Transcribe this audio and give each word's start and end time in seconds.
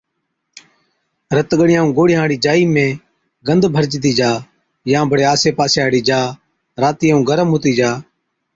رت 1.35 1.49
ڳڙِيان 1.59 1.81
ائُون 1.83 1.95
گوڙهِيان 1.97 2.21
هاڙِي 2.21 2.37
جائِي 2.45 2.65
۾ 2.75 2.87
گند 3.47 3.63
ڀرجتِي 3.73 4.11
جا 4.19 4.31
يان 4.91 5.05
بڙي 5.11 5.23
آسي 5.33 5.49
پاسي 5.57 5.77
هاڙِي 5.83 6.01
جاءِ 6.09 6.35
راتِي 6.81 7.05
ائُون 7.09 7.21
گرم 7.29 7.47
هُتِي 7.53 7.71
جا 7.79 7.91